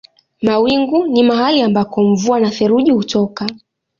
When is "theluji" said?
2.51-2.91